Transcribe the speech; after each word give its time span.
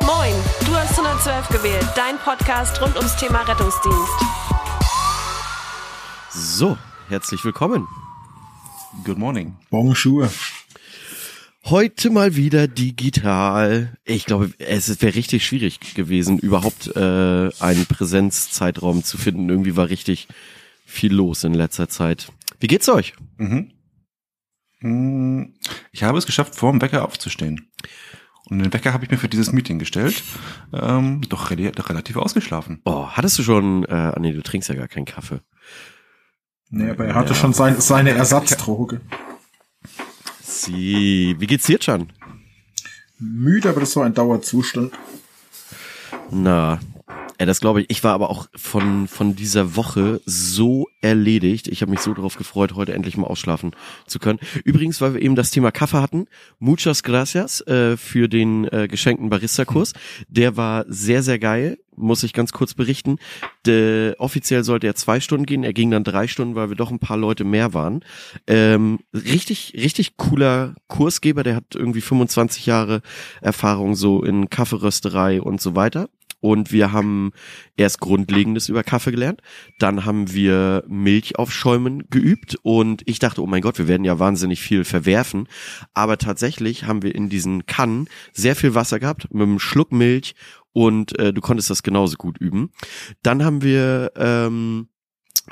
Moin, 0.00 0.34
du 0.66 0.74
hast 0.74 0.98
112 0.98 1.48
gewählt, 1.48 1.86
dein 1.94 2.16
Podcast 2.18 2.80
rund 2.80 2.96
ums 2.96 3.14
Thema 3.16 3.42
Rettungsdienst. 3.42 4.12
So, 6.30 6.78
herzlich 7.08 7.44
willkommen. 7.44 7.86
Good 9.04 9.18
morning. 9.18 9.56
Bonjour. 9.68 10.30
Heute 11.64 12.08
mal 12.10 12.34
wieder 12.34 12.66
digital. 12.66 13.96
Ich 14.04 14.24
glaube, 14.24 14.52
es 14.58 15.02
wäre 15.02 15.14
richtig 15.14 15.44
schwierig 15.44 15.94
gewesen, 15.94 16.38
überhaupt 16.38 16.88
äh, 16.96 17.50
einen 17.60 17.86
Präsenzzeitraum 17.86 19.04
zu 19.04 19.18
finden. 19.18 19.50
Irgendwie 19.50 19.76
war 19.76 19.90
richtig 19.90 20.26
viel 20.86 21.12
los 21.12 21.44
in 21.44 21.52
letzter 21.52 21.90
Zeit. 21.90 22.32
Wie 22.60 22.66
geht's 22.66 22.88
euch? 22.88 23.12
Mhm. 23.36 23.71
Mm, 24.82 25.54
Ich 25.92 26.02
habe 26.02 26.18
es 26.18 26.26
geschafft, 26.26 26.54
vor 26.54 26.70
dem 26.70 26.80
Wecker 26.82 27.04
aufzustehen. 27.04 27.70
Und 28.50 28.58
den 28.58 28.72
Wecker 28.72 28.92
habe 28.92 29.04
ich 29.04 29.10
mir 29.10 29.18
für 29.18 29.28
dieses 29.28 29.52
Meeting 29.52 29.78
gestellt. 29.78 30.22
Ähm, 30.72 31.22
doch, 31.28 31.50
doch 31.50 31.88
relativ 31.88 32.16
ausgeschlafen. 32.16 32.80
Oh, 32.84 33.06
hattest 33.08 33.38
du 33.38 33.42
schon, 33.42 33.84
äh, 33.84 33.92
ah 33.92 34.18
nee, 34.20 34.32
du 34.32 34.42
trinkst 34.42 34.68
ja 34.68 34.74
gar 34.74 34.88
keinen 34.88 35.06
Kaffee. 35.06 35.40
Nee, 36.70 36.90
aber 36.90 37.06
er 37.06 37.14
hatte 37.14 37.34
schon 37.34 37.52
sein, 37.52 37.80
seine 37.80 38.10
Ersatzdroge. 38.10 39.00
Sie, 40.42 41.36
wie 41.38 41.46
geht's 41.46 41.66
dir, 41.66 41.78
Chan? 41.78 42.12
Müde, 43.18 43.68
aber 43.68 43.80
das 43.80 43.94
war 43.94 44.04
ein 44.04 44.14
Dauerzustand. 44.14 44.92
Na, 46.30 46.80
ey, 47.42 47.46
das 47.46 47.60
glaube 47.60 47.80
ich. 47.80 47.90
Ich 47.90 48.04
war 48.04 48.14
aber 48.14 48.30
auch 48.30 48.46
von 48.54 49.08
von 49.08 49.34
dieser 49.34 49.74
Woche 49.74 50.20
so 50.26 50.86
erledigt. 51.00 51.66
Ich 51.66 51.82
habe 51.82 51.90
mich 51.90 51.98
so 51.98 52.14
darauf 52.14 52.36
gefreut, 52.36 52.74
heute 52.76 52.94
endlich 52.94 53.16
mal 53.16 53.26
ausschlafen 53.26 53.72
zu 54.06 54.20
können. 54.20 54.38
Übrigens, 54.64 55.00
weil 55.00 55.14
wir 55.14 55.22
eben 55.22 55.34
das 55.34 55.50
Thema 55.50 55.72
Kaffee 55.72 56.00
hatten, 56.00 56.26
muchas 56.60 57.02
gracias 57.02 57.60
äh, 57.62 57.96
für 57.96 58.28
den 58.28 58.68
äh, 58.68 58.86
geschenkten 58.86 59.28
Barista-Kurs. 59.28 59.92
Der 60.28 60.56
war 60.56 60.84
sehr, 60.86 61.24
sehr 61.24 61.40
geil. 61.40 61.78
Muss 61.94 62.22
ich 62.22 62.32
ganz 62.32 62.52
kurz 62.52 62.74
berichten. 62.74 63.18
De, 63.66 64.14
offiziell 64.18 64.64
sollte 64.64 64.86
er 64.86 64.94
zwei 64.94 65.20
Stunden 65.20 65.44
gehen. 65.44 65.64
Er 65.64 65.74
ging 65.74 65.90
dann 65.90 66.04
drei 66.04 66.26
Stunden, 66.26 66.54
weil 66.54 66.70
wir 66.70 66.76
doch 66.76 66.90
ein 66.90 67.00
paar 67.00 67.18
Leute 67.18 67.44
mehr 67.44 67.74
waren. 67.74 68.04
Ähm, 68.46 69.00
richtig, 69.12 69.74
richtig 69.76 70.16
cooler 70.16 70.74
Kursgeber. 70.86 71.42
Der 71.42 71.56
hat 71.56 71.74
irgendwie 71.74 72.00
25 72.00 72.64
Jahre 72.64 73.02
Erfahrung 73.42 73.94
so 73.94 74.22
in 74.22 74.48
Kaffeerösterei 74.48 75.42
und 75.42 75.60
so 75.60 75.74
weiter. 75.74 76.08
Und 76.42 76.72
wir 76.72 76.90
haben 76.90 77.30
erst 77.76 78.00
Grundlegendes 78.00 78.68
über 78.68 78.82
Kaffee 78.82 79.12
gelernt. 79.12 79.40
Dann 79.78 80.04
haben 80.04 80.34
wir 80.34 80.82
Milch 80.88 81.38
aufschäumen 81.38 82.08
geübt. 82.10 82.56
Und 82.62 83.02
ich 83.06 83.20
dachte, 83.20 83.42
oh 83.42 83.46
mein 83.46 83.62
Gott, 83.62 83.78
wir 83.78 83.86
werden 83.86 84.04
ja 84.04 84.18
wahnsinnig 84.18 84.60
viel 84.60 84.84
verwerfen. 84.84 85.46
Aber 85.94 86.18
tatsächlich 86.18 86.84
haben 86.84 87.02
wir 87.02 87.14
in 87.14 87.28
diesen 87.28 87.64
Kannen 87.66 88.08
sehr 88.32 88.56
viel 88.56 88.74
Wasser 88.74 88.98
gehabt, 88.98 89.32
mit 89.32 89.40
einem 89.40 89.60
Schluck 89.60 89.92
Milch. 89.92 90.34
Und 90.72 91.16
äh, 91.16 91.32
du 91.32 91.40
konntest 91.40 91.70
das 91.70 91.84
genauso 91.84 92.16
gut 92.16 92.38
üben. 92.38 92.72
Dann 93.22 93.44
haben 93.44 93.62
wir 93.62 94.10
ähm, 94.16 94.88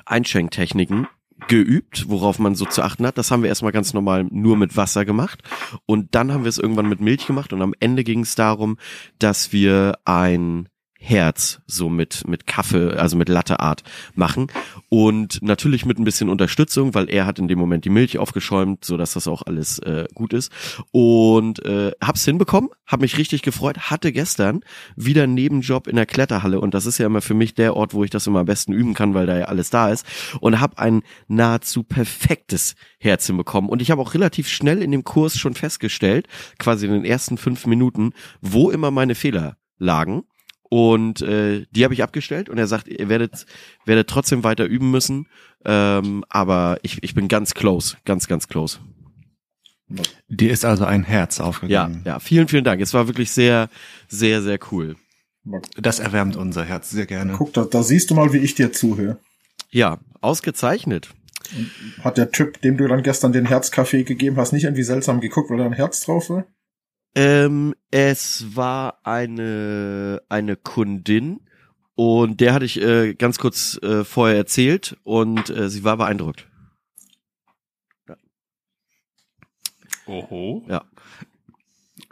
Einschenktechniken 0.06 1.06
geübt, 1.46 2.08
worauf 2.08 2.40
man 2.40 2.56
so 2.56 2.64
zu 2.64 2.82
achten 2.82 3.06
hat. 3.06 3.16
Das 3.16 3.30
haben 3.30 3.42
wir 3.42 3.48
erstmal 3.48 3.72
ganz 3.72 3.94
normal 3.94 4.26
nur 4.30 4.56
mit 4.56 4.76
Wasser 4.76 5.04
gemacht 5.04 5.40
und 5.86 6.14
dann 6.16 6.32
haben 6.32 6.42
wir 6.44 6.48
es 6.48 6.58
irgendwann 6.58 6.88
mit 6.88 7.00
Milch 7.00 7.26
gemacht 7.26 7.52
und 7.52 7.62
am 7.62 7.74
Ende 7.78 8.04
ging 8.04 8.20
es 8.20 8.34
darum, 8.34 8.76
dass 9.18 9.52
wir 9.52 9.98
ein 10.04 10.68
Herz 11.02 11.62
so 11.66 11.88
mit 11.88 12.28
mit 12.28 12.46
Kaffee, 12.46 12.94
also 12.94 13.16
mit 13.16 13.30
Latteart 13.30 13.82
machen. 14.14 14.48
Und 14.90 15.42
natürlich 15.42 15.86
mit 15.86 15.98
ein 15.98 16.04
bisschen 16.04 16.28
Unterstützung, 16.28 16.94
weil 16.94 17.08
er 17.08 17.24
hat 17.24 17.38
in 17.38 17.48
dem 17.48 17.58
Moment 17.58 17.86
die 17.86 17.90
Milch 17.90 18.18
aufgeschäumt, 18.18 18.84
so 18.84 18.98
dass 18.98 19.14
das 19.14 19.26
auch 19.26 19.42
alles 19.42 19.78
äh, 19.78 20.06
gut 20.14 20.34
ist. 20.34 20.52
Und 20.92 21.64
äh, 21.64 21.92
hab's 22.02 22.26
hinbekommen, 22.26 22.68
hab 22.86 23.00
mich 23.00 23.16
richtig 23.16 23.40
gefreut, 23.40 23.90
hatte 23.90 24.12
gestern 24.12 24.60
wieder 24.94 25.22
einen 25.22 25.34
Nebenjob 25.34 25.88
in 25.88 25.96
der 25.96 26.04
Kletterhalle. 26.04 26.60
Und 26.60 26.74
das 26.74 26.84
ist 26.84 26.98
ja 26.98 27.06
immer 27.06 27.22
für 27.22 27.34
mich 27.34 27.54
der 27.54 27.76
Ort, 27.76 27.94
wo 27.94 28.04
ich 28.04 28.10
das 28.10 28.26
immer 28.26 28.40
am 28.40 28.46
besten 28.46 28.74
üben 28.74 28.92
kann, 28.92 29.14
weil 29.14 29.26
da 29.26 29.38
ja 29.38 29.46
alles 29.46 29.70
da 29.70 29.88
ist. 29.88 30.04
Und 30.40 30.60
habe 30.60 30.78
ein 30.78 31.02
nahezu 31.28 31.82
perfektes 31.82 32.74
Herz 32.98 33.26
hinbekommen. 33.26 33.70
Und 33.70 33.80
ich 33.80 33.90
habe 33.90 34.02
auch 34.02 34.12
relativ 34.12 34.48
schnell 34.48 34.82
in 34.82 34.90
dem 34.90 35.04
Kurs 35.04 35.38
schon 35.38 35.54
festgestellt, 35.54 36.28
quasi 36.58 36.84
in 36.86 36.92
den 36.92 37.04
ersten 37.06 37.38
fünf 37.38 37.66
Minuten, 37.66 38.12
wo 38.42 38.70
immer 38.70 38.90
meine 38.90 39.14
Fehler 39.14 39.56
lagen 39.78 40.24
und 40.70 41.20
äh, 41.20 41.66
die 41.72 41.84
habe 41.84 41.92
ich 41.92 42.02
abgestellt 42.02 42.48
und 42.48 42.56
er 42.56 42.66
sagt, 42.66 42.88
ihr 42.88 43.08
werdet, 43.10 43.44
werdet 43.84 44.08
trotzdem 44.08 44.44
weiter 44.44 44.64
üben 44.64 44.90
müssen. 44.90 45.26
Ähm, 45.64 46.24
aber 46.30 46.78
ich, 46.82 47.02
ich 47.02 47.12
bin 47.14 47.28
ganz 47.28 47.52
close, 47.52 47.96
ganz, 48.06 48.26
ganz 48.28 48.48
close. 48.48 48.78
Dir 50.28 50.52
ist 50.52 50.64
also 50.64 50.84
ein 50.84 51.02
Herz 51.02 51.38
Ja, 51.38 51.44
aufgegangen. 51.44 52.02
ja, 52.06 52.20
vielen, 52.20 52.46
vielen 52.48 52.62
Dank. 52.64 52.80
Es 52.80 52.94
war 52.94 53.08
wirklich 53.08 53.32
sehr, 53.32 53.68
sehr, 54.08 54.40
sehr 54.40 54.58
cool. 54.70 54.94
Das 55.76 55.98
erwärmt 55.98 56.36
unser 56.36 56.64
Herz 56.64 56.90
sehr 56.90 57.06
gerne. 57.06 57.32
Guck, 57.36 57.52
da, 57.52 57.64
da 57.64 57.82
siehst 57.82 58.10
du 58.10 58.14
mal, 58.14 58.32
wie 58.32 58.38
ich 58.38 58.54
dir 58.54 58.72
zuhöre. 58.72 59.18
Ja, 59.70 59.98
ausgezeichnet. 60.20 61.10
Hat 62.04 62.16
der 62.18 62.30
Typ, 62.30 62.60
dem 62.62 62.76
du 62.76 62.86
dann 62.86 63.02
gestern 63.02 63.32
den 63.32 63.46
Herzkaffee 63.46 64.04
gegeben 64.04 64.36
hast, 64.36 64.52
nicht 64.52 64.64
irgendwie 64.64 64.84
seltsam 64.84 65.20
geguckt, 65.20 65.50
weil 65.50 65.58
da 65.58 65.66
ein 65.66 65.72
Herz 65.72 66.00
drauf 66.04 66.30
war? 66.30 66.44
Ähm, 67.14 67.74
es 67.90 68.54
war 68.56 69.00
eine, 69.04 70.22
eine 70.28 70.56
Kundin 70.56 71.40
und 71.96 72.40
der 72.40 72.54
hatte 72.54 72.64
ich 72.64 72.80
äh, 72.80 73.14
ganz 73.14 73.38
kurz 73.38 73.78
äh, 73.82 74.04
vorher 74.04 74.36
erzählt 74.36 74.96
und 75.02 75.50
äh, 75.50 75.68
sie 75.68 75.82
war 75.84 75.96
beeindruckt. 75.96 76.46
Oho. 80.06 80.64
Ja. 80.68 80.84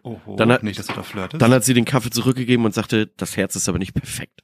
Oho. 0.03 0.37
Dann 0.37 0.53
hat- 0.53 0.63
nicht, 0.63 0.79
dass 0.79 0.87
du 0.87 0.95
da 0.95 1.03
flirtest. 1.03 1.41
Dann 1.43 1.53
hat 1.53 1.65
sie 1.65 1.75
den 1.75 1.85
Kaffee 1.85 2.11
zurückgegeben 2.11 2.65
und 2.65 2.75
sagte, 2.75 3.07
das 3.17 3.37
Herz 3.37 3.57
ist 3.57 3.69
aber 3.69 3.79
nicht 3.79 3.95
perfekt. 3.95 4.43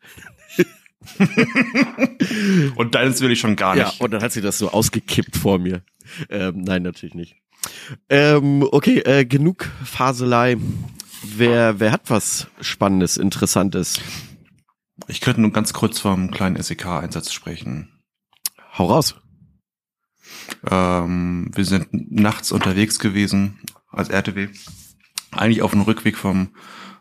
Und 2.77 2.95
deines 2.95 3.21
will 3.21 3.31
ich 3.31 3.39
schon 3.41 3.57
gar 3.57 3.77
Ja, 3.77 3.87
nicht. 3.89 4.01
und 4.01 4.11
dann 4.13 4.23
hat 4.23 4.33
sie 4.33 4.41
das 4.41 4.57
so 4.57 4.71
ausgekippt 4.71 5.37
vor 5.37 5.59
mir. 5.59 5.83
Ähm, 6.31 6.63
nein, 6.63 6.83
natürlich 6.83 7.15
nicht. 7.15 7.37
Ähm, 8.09 8.67
okay, 8.71 8.99
äh, 9.01 9.25
genug 9.25 9.71
Faselei. 9.85 10.57
Wer, 11.23 11.81
wer 11.81 11.93
hat 11.93 12.11
was 12.11 12.49
Spannendes, 12.61 13.17
Interessantes? 13.17 14.01
Ich 15.09 15.21
könnte 15.21 15.41
nur 15.41 15.53
ganz 15.53 15.73
kurz 15.73 15.99
vom 15.99 16.31
kleinen 16.31 16.61
SEK-Einsatz 16.63 17.33
sprechen. 17.33 18.03
Hau 18.77 18.87
raus. 18.87 19.17
Ähm, 20.71 21.51
wir 21.55 21.65
sind 21.65 21.89
nachts 21.93 22.53
unterwegs 22.53 22.99
gewesen 22.99 23.61
als 23.91 24.09
RTW. 24.09 24.49
Eigentlich 25.33 25.63
auf 25.63 25.73
dem 25.73 25.83
Rückweg 25.83 26.17
vom, 26.17 26.51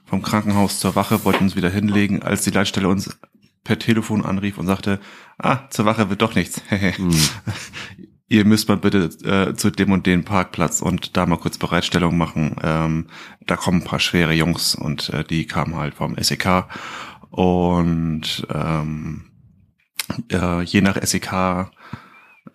vom 0.05 0.21
Krankenhaus 0.21 0.79
zur 0.79 0.95
Wache, 0.95 1.23
wollten 1.25 1.45
uns 1.45 1.55
wieder 1.55 1.69
hinlegen, 1.69 2.23
als 2.23 2.43
die 2.43 2.51
Leitstelle 2.51 2.87
uns 2.87 3.17
per 3.63 3.79
Telefon 3.79 4.25
anrief 4.25 4.57
und 4.57 4.67
sagte, 4.67 4.99
ah, 5.37 5.69
zur 5.69 5.85
Wache 5.85 6.09
wird 6.09 6.21
doch 6.21 6.35
nichts. 6.35 6.61
Hm. 6.69 7.11
Ihr 8.33 8.45
müsst 8.45 8.67
mal 8.67 8.77
bitte 8.77 9.11
äh, 9.25 9.53
zu 9.53 9.69
dem 9.69 9.91
und 9.91 10.07
dem 10.07 10.25
Parkplatz 10.25 10.81
und 10.81 11.15
da 11.15 11.27
mal 11.27 11.37
kurz 11.37 11.59
Bereitstellung 11.59 12.17
machen. 12.17 12.55
Ähm, 12.63 13.05
da 13.45 13.55
kommen 13.55 13.81
ein 13.81 13.85
paar 13.85 13.99
schwere 13.99 14.33
Jungs 14.33 14.73
und 14.73 15.09
äh, 15.09 15.23
die 15.23 15.45
kamen 15.45 15.75
halt 15.75 15.93
vom 15.93 16.15
SEK 16.19 16.65
und 17.29 18.47
ähm, 18.51 19.25
äh, 20.31 20.63
je 20.63 20.81
nach 20.81 20.99
SEK 20.99 21.31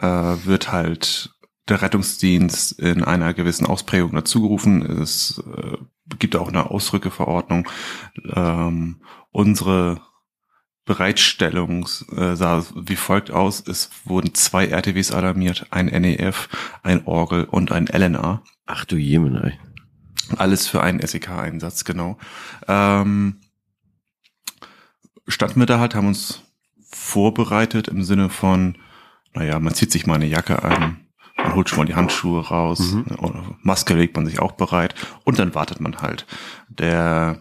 äh, 0.00 0.06
wird 0.08 0.72
halt 0.72 1.32
der 1.68 1.80
Rettungsdienst 1.80 2.80
in 2.80 3.04
einer 3.04 3.32
gewissen 3.32 3.64
Ausprägung 3.64 4.10
dazugerufen. 4.16 4.82
Es 4.82 5.40
äh, 5.46 5.76
gibt 6.18 6.34
auch 6.34 6.48
eine 6.48 6.72
Ausrückeverordnung. 6.72 7.68
Ähm, 8.34 8.96
unsere 9.30 10.00
Bereitstellung 10.88 11.86
äh, 12.16 12.34
sah 12.34 12.64
wie 12.74 12.96
folgt 12.96 13.30
aus. 13.30 13.62
Es 13.66 13.90
wurden 14.04 14.34
zwei 14.34 14.66
RTWs 14.66 15.12
alarmiert, 15.12 15.66
ein 15.70 15.86
NEF, 15.86 16.48
ein 16.82 17.06
Orgel 17.06 17.44
und 17.44 17.70
ein 17.70 17.86
LNA. 17.86 18.42
Ach 18.66 18.84
du 18.86 18.96
Jemen, 18.96 19.52
Alles 20.36 20.66
für 20.66 20.82
einen 20.82 21.00
SEK-Einsatz, 21.06 21.84
genau. 21.84 22.18
Ähm, 22.66 23.36
standen 25.26 25.60
wir 25.60 25.66
da 25.66 25.78
halt, 25.78 25.94
haben 25.94 26.08
uns 26.08 26.42
vorbereitet 26.90 27.88
im 27.88 28.02
Sinne 28.02 28.30
von, 28.30 28.76
naja, 29.34 29.60
man 29.60 29.74
zieht 29.74 29.92
sich 29.92 30.06
mal 30.06 30.14
eine 30.14 30.26
Jacke 30.26 30.62
an, 30.64 31.06
man 31.36 31.54
holt 31.54 31.68
schon 31.68 31.78
mal 31.78 31.84
die 31.84 31.94
Handschuhe 31.94 32.46
raus, 32.48 32.80
Mhm. 32.80 33.04
oder 33.18 33.44
Maske 33.62 33.94
legt 33.94 34.16
man 34.16 34.24
sich 34.26 34.40
auch 34.40 34.52
bereit 34.52 34.94
und 35.24 35.38
dann 35.38 35.54
wartet 35.54 35.80
man 35.80 35.98
halt. 35.98 36.26
Der 36.68 37.40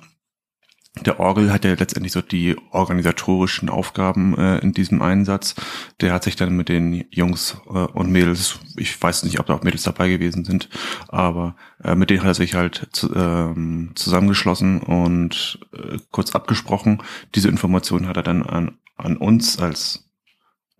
der 1.06 1.20
Orgel 1.20 1.52
hat 1.52 1.66
ja 1.66 1.74
letztendlich 1.74 2.14
so 2.14 2.22
die 2.22 2.56
organisatorischen 2.72 3.70
Aufgaben 3.70 4.38
äh, 4.38 4.60
in 4.60 4.74
diesem 4.74 5.02
Einsatz. 5.02 5.56
Der 6.02 6.14
hat 6.14 6.24
sich 6.24 6.36
dann 6.36 6.56
mit 6.56 6.70
den 6.70 7.06
Jungs 7.10 7.58
äh, 7.68 7.70
und 7.70 8.12
Mädels, 8.12 8.60
ich 8.76 9.02
weiß 9.02 9.24
nicht, 9.24 9.40
ob 9.40 9.46
da 9.48 9.56
auch 9.56 9.64
Mädels 9.64 9.84
dabei 9.84 10.10
gewesen 10.10 10.46
sind, 10.46 10.70
aber 11.08 11.56
äh, 11.84 11.96
mit 11.96 12.10
denen 12.10 12.22
hat 12.22 12.30
er 12.30 12.34
sich 12.36 12.56
halt 12.56 12.90
zu, 12.92 13.14
ähm, 13.14 13.92
zusammengeschlossen 13.96 14.82
und 14.82 15.60
äh, 15.74 15.98
kurz 16.12 16.36
abgesprochen. 16.36 17.04
Diese 17.36 17.50
Information 17.50 18.08
hat 18.08 18.18
er 18.18 18.24
dann 18.24 18.44
an, 18.44 18.78
an 18.96 19.18
uns 19.18 19.60
als 19.60 20.10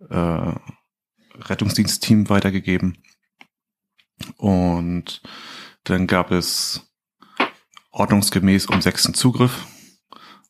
äh, 0.08 0.52
Rettungsdienstteam 1.34 2.28
weitergegeben. 2.28 2.98
Und 4.36 5.22
dann 5.84 6.06
gab 6.06 6.30
es 6.30 6.88
ordnungsgemäß 7.90 8.66
um 8.66 8.80
sechsten 8.80 9.14
Zugriff. 9.14 9.66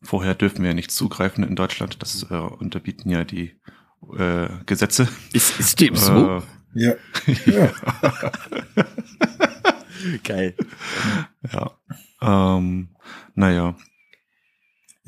Vorher 0.02 0.34
dürfen 0.34 0.62
wir 0.62 0.70
ja 0.70 0.74
nicht 0.74 0.90
zugreifen 0.90 1.44
in 1.44 1.56
Deutschland. 1.56 2.00
Das 2.02 2.24
äh, 2.30 2.34
unterbieten 2.34 3.10
ja 3.10 3.24
die 3.24 3.56
äh, 4.16 4.48
Gesetze. 4.66 5.08
Ist, 5.32 5.58
ist 5.58 5.80
dem 5.80 5.96
so? 5.96 6.38
Äh, 6.38 6.42
Ja. 6.74 6.94
ja. 7.46 7.70
Geil. 10.22 10.54
ja. 11.52 11.70
Ähm, 12.20 12.88
naja. 13.34 13.74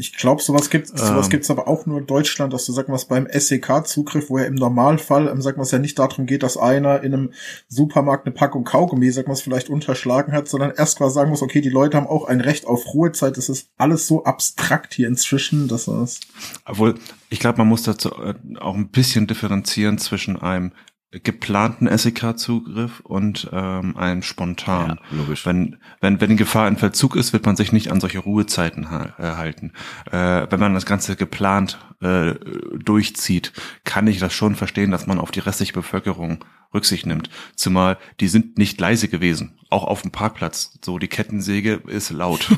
Ich 0.00 0.16
glaube, 0.16 0.42
sowas 0.42 0.70
gibt 0.70 0.88
sowas 0.88 1.26
Ähm. 1.26 1.30
gibt's 1.30 1.50
aber 1.50 1.68
auch 1.68 1.86
nur 1.86 1.98
in 1.98 2.06
Deutschland, 2.06 2.52
dass 2.52 2.66
du 2.66 2.72
sag 2.72 2.88
mal 2.88 2.98
beim 3.08 3.28
SEK-Zugriff, 3.30 4.30
wo 4.30 4.38
ja 4.38 4.44
im 4.44 4.54
Normalfall, 4.54 5.28
ähm, 5.28 5.42
sag 5.42 5.56
mal, 5.56 5.62
es 5.62 5.70
ja 5.70 5.78
nicht 5.78 5.98
darum 5.98 6.26
geht, 6.26 6.42
dass 6.42 6.56
einer 6.56 7.02
in 7.02 7.14
einem 7.14 7.32
Supermarkt 7.68 8.26
eine 8.26 8.34
Packung 8.34 8.64
Kaugummi, 8.64 9.10
sag 9.10 9.28
mal, 9.28 9.36
vielleicht 9.36 9.68
unterschlagen 9.68 10.32
hat, 10.32 10.48
sondern 10.48 10.72
erst 10.76 10.98
quasi 10.98 11.14
sagen 11.14 11.30
muss, 11.30 11.42
okay, 11.42 11.60
die 11.60 11.68
Leute 11.68 11.96
haben 11.96 12.06
auch 12.06 12.24
ein 12.24 12.40
Recht 12.40 12.66
auf 12.66 12.86
Ruhezeit. 12.94 13.36
Das 13.36 13.48
ist 13.48 13.68
alles 13.76 14.06
so 14.06 14.24
abstrakt 14.24 14.94
hier 14.94 15.06
inzwischen, 15.06 15.68
dass 15.68 15.84
das 15.84 16.20
Obwohl, 16.64 16.94
ich 17.28 17.38
glaube, 17.38 17.58
man 17.58 17.68
muss 17.68 17.82
dazu 17.82 18.10
äh, 18.10 18.34
auch 18.58 18.74
ein 18.74 18.88
bisschen 18.88 19.26
differenzieren 19.26 19.98
zwischen 19.98 20.40
einem 20.40 20.72
geplanten 21.10 21.88
SEK-Zugriff 21.88 23.00
und 23.00 23.48
ähm, 23.52 23.96
einem 23.96 24.22
spontan. 24.22 25.00
Ja, 25.10 25.18
logisch. 25.18 25.44
Wenn, 25.44 25.78
wenn, 26.00 26.20
wenn 26.20 26.36
Gefahr 26.36 26.68
in 26.68 26.76
Verzug 26.76 27.16
ist, 27.16 27.32
wird 27.32 27.46
man 27.46 27.56
sich 27.56 27.72
nicht 27.72 27.90
an 27.90 28.00
solche 28.00 28.20
Ruhezeiten 28.20 28.90
ha 28.90 29.14
äh, 29.18 29.36
halten. 29.36 29.72
Äh, 30.10 30.46
wenn 30.50 30.60
man 30.60 30.74
das 30.74 30.86
Ganze 30.86 31.16
geplant 31.16 31.78
äh, 32.00 32.34
durchzieht, 32.78 33.52
kann 33.84 34.06
ich 34.06 34.20
das 34.20 34.32
schon 34.32 34.54
verstehen, 34.54 34.92
dass 34.92 35.08
man 35.08 35.18
auf 35.18 35.32
die 35.32 35.40
restliche 35.40 35.72
Bevölkerung 35.72 36.44
Rücksicht 36.72 37.06
nimmt. 37.06 37.28
Zumal 37.56 37.98
die 38.20 38.28
sind 38.28 38.56
nicht 38.56 38.80
leise 38.80 39.08
gewesen, 39.08 39.58
auch 39.68 39.84
auf 39.84 40.02
dem 40.02 40.12
Parkplatz. 40.12 40.78
So 40.84 40.98
die 40.98 41.08
Kettensäge 41.08 41.82
ist 41.88 42.10
laut. 42.10 42.48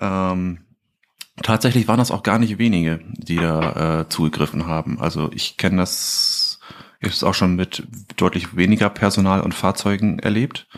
ähm, 0.00 0.60
tatsächlich 1.42 1.86
waren 1.86 1.98
das 1.98 2.10
auch 2.10 2.22
gar 2.22 2.38
nicht 2.38 2.58
wenige, 2.58 3.00
die 3.12 3.36
da 3.36 4.00
äh, 4.00 4.08
zugegriffen 4.08 4.66
haben. 4.66 4.98
Also 4.98 5.30
ich 5.32 5.58
kenne 5.58 5.76
das 5.76 6.45
jetzt 7.00 7.24
auch 7.24 7.34
schon 7.34 7.56
mit 7.56 7.86
deutlich 8.16 8.56
weniger 8.56 8.90
Personal 8.90 9.40
und 9.40 9.54
Fahrzeugen 9.54 10.18
erlebt. 10.18 10.68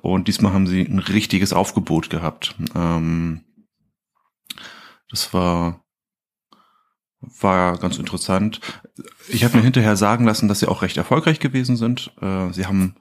Und 0.00 0.28
diesmal 0.28 0.52
haben 0.52 0.66
sie 0.66 0.82
ein 0.82 0.98
richtiges 0.98 1.52
Aufgebot 1.52 2.10
gehabt. 2.10 2.54
Ähm, 2.74 3.44
das 5.10 5.32
war 5.32 5.80
war 7.40 7.78
ganz 7.78 7.98
interessant. 7.98 8.60
Ich 9.28 9.44
habe 9.44 9.56
mir 9.56 9.62
hinterher 9.62 9.96
sagen 9.96 10.24
lassen, 10.24 10.48
dass 10.48 10.60
sie 10.60 10.68
auch 10.68 10.82
recht 10.82 10.96
erfolgreich 10.96 11.40
gewesen 11.40 11.76
sind. 11.76 12.12
Äh, 12.20 12.52
sie 12.52 12.66
haben 12.66 12.96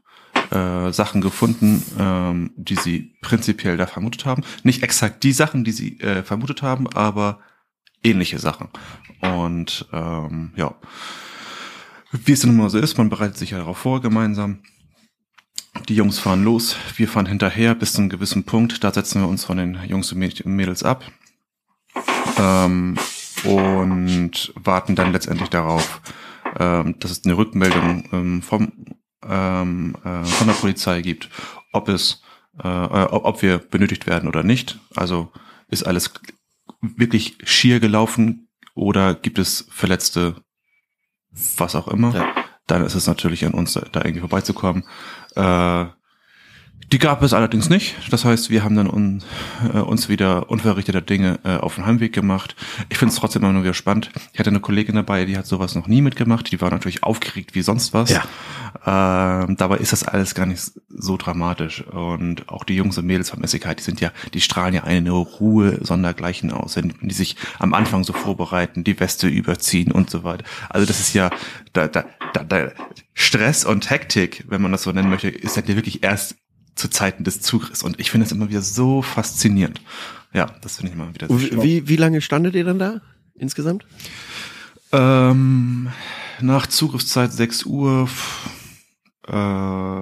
äh, 0.52 0.92
Sachen 0.92 1.22
gefunden, 1.22 1.84
ähm, 2.00 2.52
die 2.56 2.76
sie 2.76 3.16
prinzipiell 3.22 3.78
da 3.78 3.88
vermutet 3.88 4.26
haben. 4.26 4.44
Nicht 4.64 4.84
exakt 4.84 5.24
die 5.24 5.34
Sachen, 5.34 5.64
die 5.64 5.72
sie 5.72 6.00
äh, 6.00 6.24
vermutet 6.24 6.62
haben, 6.62 6.88
aber 6.88 7.40
ähnliche 8.04 8.40
Sachen. 8.40 8.70
Und 9.22 9.88
ähm, 9.92 10.54
ja, 10.56 10.76
wie 12.24 12.32
es 12.32 12.46
nun 12.46 12.58
mal 12.58 12.70
so 12.70 12.78
ist, 12.78 12.98
man 12.98 13.10
bereitet 13.10 13.38
sich 13.38 13.52
ja 13.52 13.58
darauf 13.58 13.78
vor 13.78 14.02
gemeinsam. 14.02 14.60
Die 15.90 15.96
Jungs 15.96 16.20
fahren 16.20 16.44
los, 16.44 16.78
wir 16.96 17.08
fahren 17.08 17.26
hinterher 17.26 17.76
bis 17.76 17.94
zu 17.94 18.00
einem 18.02 18.10
gewissen 18.10 18.46
Punkt. 18.46 18.84
Da 18.84 18.94
setzen 18.94 19.22
wir 19.22 19.28
uns 19.28 19.44
von 19.44 19.58
den 19.58 19.78
Jungs 19.88 20.12
und 20.12 20.20
Mäd- 20.20 20.48
Mädels 20.48 20.84
ab 20.84 21.04
ähm, 22.38 22.96
und 23.44 24.54
warten 24.56 24.96
dann 24.96 25.12
letztendlich 25.12 25.50
darauf, 25.50 26.02
ähm, 26.58 26.98
dass 27.00 27.12
es 27.12 27.26
eine 27.26 27.38
Rückmeldung 27.38 28.08
ähm, 28.14 28.42
vom, 28.42 28.72
ähm, 29.28 29.96
äh, 30.04 30.24
von 30.24 30.48
der 30.48 30.54
Polizei 30.54 31.02
gibt, 31.02 31.30
ob 31.74 31.90
es, 31.90 32.22
äh, 32.64 32.68
äh, 32.68 33.08
ob 33.12 33.26
ob 33.26 33.42
wir 33.42 33.58
benötigt 33.58 34.08
werden 34.08 34.30
oder 34.30 34.44
nicht. 34.44 34.80
Also 34.96 35.32
ist 35.68 35.84
alles 35.84 36.14
wirklich 36.82 37.38
schier 37.44 37.80
gelaufen 37.82 38.48
oder 38.76 39.14
gibt 39.14 39.40
es 39.40 39.68
Verletzte, 39.70 40.36
was 41.58 41.76
auch 41.76 41.88
immer. 41.88 42.14
Ja. 42.14 42.28
Dann 42.68 42.84
ist 42.84 42.96
es 42.96 43.08
natürlich 43.08 43.46
an 43.46 43.54
uns, 43.54 43.74
da 43.74 43.82
da 43.92 44.02
irgendwie 44.02 44.22
vorbeizukommen. 44.22 44.84
Äh, 45.36 45.86
die 46.92 47.00
gab 47.00 47.24
es 47.24 47.34
allerdings 47.34 47.68
nicht. 47.68 47.96
Das 48.12 48.26
heißt, 48.26 48.50
wir 48.50 48.64
haben 48.64 48.76
dann 48.76 48.90
un, 48.90 49.24
äh, 49.74 49.80
uns 49.80 50.08
wieder 50.08 50.50
unverrichteter 50.50 51.02
Dinge 51.02 51.40
äh, 51.44 51.58
auf 51.58 51.76
den 51.76 51.86
Heimweg 51.86 52.14
gemacht. 52.14 52.56
Ich 52.90 52.98
finde 52.98 53.12
es 53.14 53.20
trotzdem 53.20 53.44
immer 53.44 53.54
nur 53.54 53.64
wieder 53.64 53.74
spannend. 53.74 54.12
Ich 54.34 54.40
hatte 54.40 54.50
eine 54.50 54.60
Kollegin 54.60 54.96
dabei, 54.96 55.26
die 55.26 55.38
hat 55.38 55.48
sowas 55.48 55.76
noch 55.76 55.88
nie 55.88 56.02
mitgemacht. 56.02 56.52
Die 56.52 56.62
war 56.62 56.70
natürlich 56.70 57.04
aufgeregt 57.04 57.56
wie 57.56 57.64
sonst 57.64 57.94
was. 57.94 58.12
Ja. 58.12 58.24
Ähm, 58.86 59.58
dabei 59.58 59.78
ist 59.78 59.94
das 59.94 60.04
alles 60.04 60.36
gar 60.36 60.46
nicht 60.46 60.72
so 60.88 61.18
dramatisch. 61.18 61.82
Und 61.82 62.48
auch 62.50 62.64
die 62.64 62.76
Jungs 62.76 62.98
und 62.98 63.08
Mädels 63.08 63.32
vom 63.32 63.44
SEK, 63.44 63.76
die 63.78 63.84
sind 63.84 64.00
ja, 64.00 64.12
die 64.34 64.42
strahlen 64.42 64.76
ja 64.76 64.84
eine 64.84 65.12
Ruhe 65.12 65.80
sondergleichen 65.84 66.52
aus, 66.52 66.76
wenn 66.76 66.94
die 67.02 67.16
sich 67.16 67.36
am 67.58 67.74
Anfang 67.74 68.04
so 68.04 68.14
vorbereiten, 68.14 68.84
die 68.84 69.00
Weste 69.00 69.28
überziehen 69.28 69.92
und 69.92 70.10
so 70.10 70.24
weiter. 70.24 70.46
Also 70.70 70.86
das 70.86 71.00
ist 71.00 71.14
ja, 71.14 71.32
da, 71.74 71.88
da, 71.88 72.06
da, 72.34 72.44
da 72.44 72.72
Stress 73.14 73.66
und 73.66 73.90
Hektik, 73.90 74.46
wenn 74.48 74.62
man 74.62 74.72
das 74.72 74.84
so 74.84 74.92
nennen 74.92 75.10
möchte, 75.10 75.30
ist 75.30 75.56
halt 75.56 75.68
ja 75.68 75.76
wirklich 75.76 76.04
erst 76.04 76.36
zu 76.76 76.90
Zeiten 76.90 77.24
des 77.24 77.42
Zugriffs. 77.42 77.84
Und 77.84 78.00
ich 78.00 78.12
finde 78.12 78.26
es 78.26 78.32
immer 78.32 78.50
wieder 78.50 78.62
so 78.62 79.02
faszinierend. 79.02 79.82
Ja, 80.34 80.48
das 80.62 80.78
finde 80.78 80.92
ich 80.92 80.96
immer 80.98 81.14
wieder 81.14 81.28
sehr 81.28 81.36
Und 81.36 81.42
schön. 81.42 81.64
wie, 81.64 81.88
wie 81.88 81.96
lange 81.96 82.22
standet 82.22 82.56
ihr 82.56 82.66
dann 82.66 82.80
da 82.80 83.02
insgesamt? 83.36 83.86
Ähm, 84.92 85.90
nach 86.42 86.68
Zugriffszeit 86.68 87.32
6 87.34 87.66
Uhr, 87.66 88.10
äh, 89.28 90.02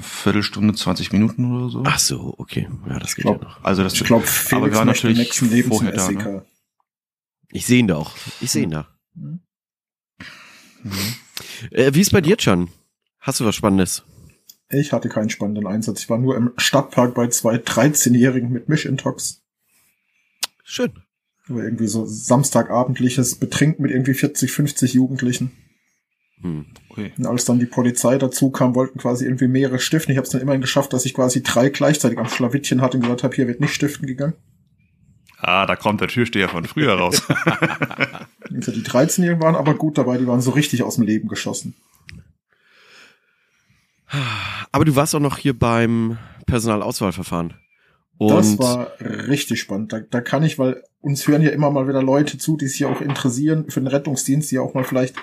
Viertelstunde, 0.00 0.74
20 0.74 1.12
Minuten 1.12 1.52
oder 1.52 1.68
so. 1.70 1.82
Ach 1.84 1.98
so, 1.98 2.34
okay. 2.38 2.68
Ja, 2.88 2.98
das 2.98 3.14
geht 3.16 3.24
glaub- 3.24 3.42
ja 3.42 3.48
noch. 3.48 3.64
also 3.64 3.82
das 3.82 3.94
ich 3.94 4.04
glaube, 4.04 4.24
aber 4.24 4.30
Felix 4.32 4.62
möchte 4.62 4.80
im 4.80 4.86
natürlich 4.86 5.18
nächsten 5.18 5.50
Leben 5.50 5.68
zum 5.72 5.78
vorher 5.88 5.92
da. 5.96 6.10
Ne? 6.10 6.46
Ich 7.50 7.66
sehe 7.66 7.80
ihn 7.80 7.88
doch. 7.88 8.16
Ich 8.40 8.50
sehe 8.50 8.62
ihn 8.62 8.70
da. 8.70 8.88
Mhm. 9.14 9.40
Äh, 11.70 11.92
wie 11.94 12.00
ist 12.00 12.12
bei 12.12 12.20
dir, 12.20 12.36
Can? 12.36 12.68
Hast 13.20 13.40
du 13.40 13.44
was 13.44 13.54
Spannendes? 13.54 14.02
Ich 14.72 14.92
hatte 14.92 15.08
keinen 15.08 15.30
spannenden 15.30 15.66
Einsatz. 15.66 16.00
Ich 16.00 16.10
war 16.10 16.18
nur 16.18 16.36
im 16.36 16.52
Stadtpark 16.56 17.14
bei 17.14 17.28
zwei 17.28 17.56
13-Jährigen 17.56 18.50
mit 18.50 18.68
Mischintox. 18.68 19.42
Schön. 20.64 20.92
Aber 21.48 21.62
irgendwie 21.62 21.88
so 21.88 22.06
samstagabendliches 22.06 23.34
Betrinken 23.34 23.82
mit 23.82 23.92
irgendwie 23.92 24.14
40, 24.14 24.50
50 24.50 24.94
Jugendlichen. 24.94 25.52
Hm. 26.40 26.66
Okay. 26.88 27.12
Und 27.18 27.26
als 27.26 27.44
dann 27.44 27.58
die 27.58 27.66
Polizei 27.66 28.16
dazu 28.16 28.50
kam, 28.50 28.74
wollten 28.74 28.98
quasi 28.98 29.24
irgendwie 29.24 29.48
mehrere 29.48 29.78
stiften. 29.78 30.12
Ich 30.12 30.16
habe 30.16 30.26
es 30.26 30.32
dann 30.32 30.40
immerhin 30.40 30.60
geschafft, 30.60 30.92
dass 30.92 31.04
ich 31.04 31.14
quasi 31.14 31.42
drei 31.42 31.68
gleichzeitig 31.68 32.18
am 32.18 32.28
Schlawittchen 32.28 32.80
hatte 32.80 32.96
und 32.96 33.02
gesagt 33.02 33.24
habe, 33.24 33.34
hier 33.34 33.48
wird 33.48 33.60
nicht 33.60 33.74
stiften 33.74 34.06
gegangen. 34.06 34.34
Ah, 35.38 35.66
da 35.66 35.76
kommt 35.76 36.00
der 36.00 36.08
Türsteher 36.08 36.48
von 36.48 36.64
früher 36.64 36.94
raus. 36.94 37.22
Also 38.54 38.70
die 38.70 38.82
13-Jährigen 38.82 39.40
waren 39.40 39.56
aber 39.56 39.72
gut 39.74 39.96
dabei, 39.96 40.18
die 40.18 40.26
waren 40.26 40.42
so 40.42 40.50
richtig 40.50 40.82
aus 40.82 40.96
dem 40.96 41.06
Leben 41.06 41.26
geschossen. 41.26 41.74
Aber 44.72 44.84
du 44.84 44.96
warst 44.96 45.14
auch 45.14 45.20
noch 45.20 45.38
hier 45.38 45.58
beim 45.58 46.18
Personalauswahlverfahren. 46.46 47.54
Und 48.18 48.30
das 48.30 48.58
war 48.58 48.92
richtig 49.00 49.60
spannend. 49.60 49.92
Da, 49.92 50.00
da 50.00 50.20
kann 50.20 50.42
ich, 50.42 50.58
weil 50.58 50.82
uns 51.00 51.26
hören 51.26 51.42
ja 51.42 51.50
immer 51.50 51.70
mal 51.70 51.88
wieder 51.88 52.02
Leute 52.02 52.38
zu, 52.38 52.56
die 52.56 52.68
sich 52.68 52.80
ja 52.80 52.88
auch 52.88 53.00
interessieren 53.00 53.66
für 53.68 53.80
den 53.80 53.88
Rettungsdienst, 53.88 54.50
die 54.50 54.56
ja 54.56 54.62
auch 54.62 54.74
mal 54.74 54.84
vielleicht 54.84 55.16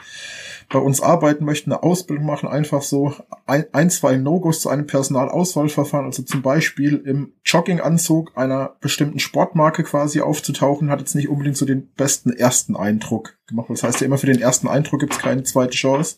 bei 0.70 0.80
uns 0.80 1.02
arbeiten 1.02 1.46
möchten, 1.46 1.72
eine 1.72 1.82
Ausbildung 1.82 2.26
machen, 2.26 2.48
einfach 2.48 2.84
so 2.84 3.14
ein, 3.48 3.66
ein 3.72 3.90
zwei 3.90 4.18
No-Gos 4.18 4.62
zu 4.62 4.70
einem 4.70 4.86
Personalauswahlverfahren, 4.86 6.06
also 6.06 6.22
zum 6.22 6.44
Beispiel 6.44 7.02
im 7.06 7.34
Jogginganzug 7.44 8.38
einer 8.38 8.76
bestimmten 8.80 9.18
Sportmarke 9.18 9.84
quasi 9.84 10.22
aufzutauchen, 10.22 10.92
hat 10.92 11.00
jetzt 11.00 11.16
nicht 11.16 11.30
unbedingt 11.30 11.58
so 11.58 11.66
den 11.66 11.88
besten 11.94 12.32
ersten 12.32 12.76
Eindruck 12.76 13.38
gemacht. 13.48 13.70
Das 13.70 13.82
heißt 13.82 14.02
ja 14.02 14.06
immer, 14.06 14.20
für 14.20 14.28
den 14.28 14.42
ersten 14.42 14.68
Eindruck 14.68 15.00
gibt's 15.00 15.18
keine 15.18 15.42
zweite 15.44 15.76
Chance. 15.76 16.18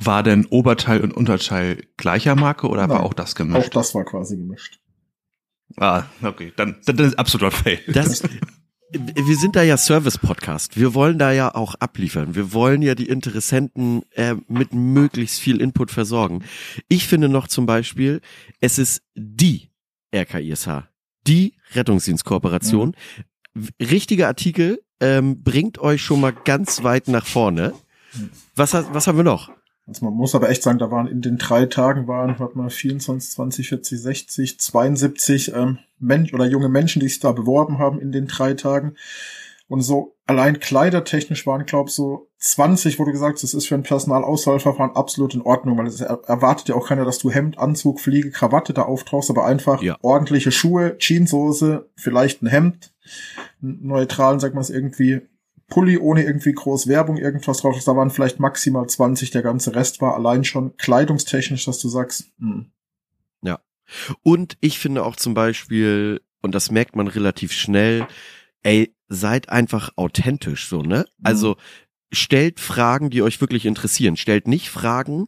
War 0.00 0.22
denn 0.22 0.46
Oberteil 0.46 1.00
und 1.00 1.12
Unterteil 1.12 1.84
gleicher 1.96 2.36
Marke 2.36 2.68
oder 2.68 2.88
war 2.88 2.98
Nein. 2.98 3.06
auch 3.06 3.14
das 3.14 3.32
Auch 3.32 3.36
gemischt? 3.36 3.74
das 3.74 3.94
war 3.94 4.04
quasi 4.04 4.36
gemischt. 4.36 4.78
Ah, 5.76 6.04
okay, 6.22 6.52
dann, 6.56 6.76
dann, 6.86 6.96
dann 6.96 7.06
ist 7.06 7.18
absoluter 7.18 7.50
Fail. 7.50 7.80
das, 7.88 8.22
wir 8.90 9.36
sind 9.36 9.54
da 9.54 9.62
ja 9.62 9.76
Service-Podcast. 9.76 10.78
Wir 10.78 10.94
wollen 10.94 11.18
da 11.18 11.32
ja 11.32 11.54
auch 11.54 11.74
abliefern. 11.74 12.34
Wir 12.34 12.52
wollen 12.52 12.80
ja 12.80 12.94
die 12.94 13.08
Interessenten 13.08 14.02
äh, 14.12 14.34
mit 14.48 14.72
möglichst 14.72 15.40
viel 15.40 15.60
Input 15.60 15.90
versorgen. 15.90 16.44
Ich 16.88 17.06
finde 17.06 17.28
noch 17.28 17.48
zum 17.48 17.66
Beispiel, 17.66 18.20
es 18.60 18.78
ist 18.78 19.02
die 19.14 19.68
RKISH, 20.14 20.84
die 21.26 21.54
Rettungsdienstkooperation. 21.74 22.96
Richtiger 23.80 24.28
Artikel 24.28 24.80
ähm, 25.00 25.42
bringt 25.42 25.78
euch 25.78 26.02
schon 26.02 26.20
mal 26.20 26.32
ganz 26.32 26.82
weit 26.82 27.08
nach 27.08 27.26
vorne. 27.26 27.74
Was, 28.54 28.72
was 28.72 29.06
haben 29.06 29.18
wir 29.18 29.24
noch? 29.24 29.50
Also 29.88 30.04
man 30.04 30.14
muss 30.14 30.34
aber 30.34 30.50
echt 30.50 30.62
sagen, 30.62 30.78
da 30.78 30.90
waren 30.90 31.06
in 31.06 31.22
den 31.22 31.38
drei 31.38 31.64
Tagen 31.64 32.06
waren, 32.06 32.38
warte 32.38 32.58
mal, 32.58 32.68
24, 32.68 33.30
20, 33.30 33.68
40, 33.70 34.00
60, 34.00 34.60
72 34.60 35.54
ähm, 35.54 35.78
Mensch 35.98 36.34
oder 36.34 36.44
junge 36.44 36.68
Menschen, 36.68 37.00
die 37.00 37.08
sich 37.08 37.20
da 37.20 37.32
beworben 37.32 37.78
haben 37.78 37.98
in 37.98 38.12
den 38.12 38.26
drei 38.26 38.52
Tagen. 38.52 38.96
Und 39.66 39.80
so 39.80 40.14
allein 40.26 40.60
kleidertechnisch 40.60 41.46
waren, 41.46 41.64
glaube 41.64 41.90
so 41.90 42.28
20, 42.38 42.98
wo 42.98 43.04
du 43.04 43.12
gesagt 43.12 43.34
hast, 43.34 43.42
das 43.42 43.54
ist 43.54 43.66
für 43.66 43.74
ein 43.74 43.82
Personalauswahlverfahren 43.82 44.94
absolut 44.94 45.34
in 45.34 45.42
Ordnung, 45.42 45.78
weil 45.78 45.86
es 45.86 46.00
erwartet 46.00 46.68
ja 46.68 46.74
auch 46.74 46.88
keiner, 46.88 47.04
dass 47.04 47.18
du 47.18 47.30
Hemd, 47.30 47.58
Anzug, 47.58 48.00
Fliege, 48.00 48.30
Krawatte 48.30 48.74
da 48.74 48.82
auftauchst, 48.82 49.30
aber 49.30 49.46
einfach 49.46 49.82
Ja. 49.82 49.96
ordentliche 50.02 50.52
Schuhe, 50.52 50.96
Jeanshose, 50.98 51.88
vielleicht 51.96 52.42
ein 52.42 52.46
Hemd, 52.46 52.92
einen 53.62 53.86
neutralen, 53.86 54.38
sag 54.38 54.54
mal 54.54 54.60
es 54.60 54.70
irgendwie, 54.70 55.22
Pulli 55.68 55.98
ohne 55.98 56.24
irgendwie 56.24 56.52
groß 56.52 56.88
Werbung, 56.88 57.18
irgendwas 57.18 57.58
drauf. 57.58 57.82
Da 57.84 57.96
waren 57.96 58.10
vielleicht 58.10 58.40
maximal 58.40 58.86
20, 58.86 59.30
der 59.30 59.42
ganze 59.42 59.74
Rest 59.74 60.00
war 60.00 60.14
allein 60.14 60.44
schon 60.44 60.76
kleidungstechnisch, 60.76 61.66
dass 61.66 61.78
du 61.78 61.88
sagst, 61.88 62.32
hm, 62.38 62.70
Und 64.22 64.56
ich 64.60 64.78
finde 64.78 65.04
auch 65.04 65.16
zum 65.16 65.34
Beispiel, 65.34 66.20
und 66.42 66.54
das 66.54 66.70
merkt 66.70 66.96
man 66.96 67.08
relativ 67.08 67.52
schnell, 67.52 68.06
ey, 68.62 68.94
seid 69.08 69.48
einfach 69.48 69.90
authentisch, 69.96 70.68
so, 70.68 70.82
ne? 70.82 71.06
Also, 71.22 71.56
stellt 72.12 72.60
Fragen, 72.60 73.10
die 73.10 73.22
euch 73.22 73.40
wirklich 73.40 73.66
interessieren. 73.66 74.16
Stellt 74.16 74.48
nicht 74.48 74.68
Fragen, 74.70 75.26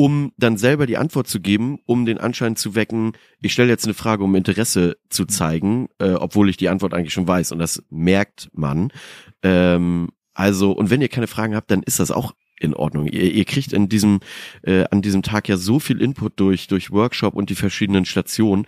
um 0.00 0.32
dann 0.38 0.56
selber 0.56 0.86
die 0.86 0.96
Antwort 0.96 1.28
zu 1.28 1.40
geben, 1.40 1.78
um 1.84 2.06
den 2.06 2.16
Anschein 2.16 2.56
zu 2.56 2.74
wecken, 2.74 3.12
ich 3.42 3.52
stelle 3.52 3.68
jetzt 3.68 3.84
eine 3.84 3.92
Frage, 3.92 4.24
um 4.24 4.34
Interesse 4.34 4.96
zu 5.10 5.26
zeigen, 5.26 5.88
äh, 5.98 6.12
obwohl 6.12 6.48
ich 6.48 6.56
die 6.56 6.70
Antwort 6.70 6.94
eigentlich 6.94 7.12
schon 7.12 7.28
weiß. 7.28 7.52
Und 7.52 7.58
das 7.58 7.82
merkt 7.90 8.48
man. 8.54 8.94
Ähm, 9.42 10.08
also, 10.32 10.72
und 10.72 10.88
wenn 10.88 11.02
ihr 11.02 11.10
keine 11.10 11.26
Fragen 11.26 11.54
habt, 11.54 11.70
dann 11.70 11.82
ist 11.82 12.00
das 12.00 12.10
auch 12.10 12.32
in 12.58 12.72
Ordnung. 12.72 13.08
Ihr, 13.08 13.30
ihr 13.30 13.44
kriegt 13.44 13.74
in 13.74 13.90
diesem, 13.90 14.20
äh, 14.62 14.84
an 14.90 15.02
diesem 15.02 15.20
Tag 15.20 15.50
ja 15.50 15.58
so 15.58 15.78
viel 15.78 16.00
Input 16.00 16.40
durch, 16.40 16.66
durch 16.66 16.90
Workshop 16.90 17.34
und 17.34 17.50
die 17.50 17.54
verschiedenen 17.54 18.06
Stationen. 18.06 18.66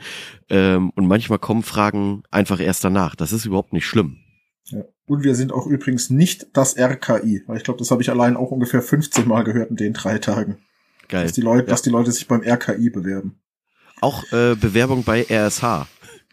Ähm, 0.50 0.90
und 0.96 1.06
manchmal 1.06 1.38
kommen 1.38 1.62
Fragen 1.62 2.24
einfach 2.30 2.60
erst 2.60 2.84
danach. 2.84 3.16
Das 3.16 3.32
ist 3.32 3.46
überhaupt 3.46 3.72
nicht 3.72 3.86
schlimm. 3.86 4.18
Ja. 4.66 4.84
Und 5.06 5.24
wir 5.24 5.34
sind 5.34 5.50
auch 5.50 5.66
übrigens 5.66 6.10
nicht 6.10 6.48
das 6.52 6.76
RKI, 6.76 7.44
weil 7.46 7.56
ich 7.56 7.64
glaube, 7.64 7.78
das 7.78 7.90
habe 7.90 8.02
ich 8.02 8.10
allein 8.10 8.36
auch 8.36 8.50
ungefähr 8.50 8.82
15 8.82 9.26
Mal 9.26 9.44
gehört 9.44 9.70
in 9.70 9.76
den 9.76 9.94
drei 9.94 10.18
Tagen, 10.18 10.58
Geil. 11.12 11.22
dass 11.24 11.32
die 11.32 11.40
Leute, 11.42 11.66
Ja. 11.66 11.70
dass 11.70 11.82
die 11.82 11.90
Leute 11.90 12.10
sich 12.10 12.26
beim 12.26 12.42
RKI 12.42 12.90
bewerben. 12.90 13.38
Auch 14.00 14.24
äh, 14.32 14.56
Bewerbung 14.56 15.04
bei 15.04 15.24
RSH. 15.30 15.86